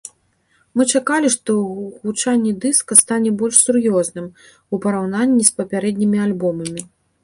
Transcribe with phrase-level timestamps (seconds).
[0.79, 1.57] Мы чакалі, што
[2.09, 4.27] гучанне дыска стане больш сур'ёзным,
[4.75, 6.81] у параўнанні з папярэднімі альбомамі.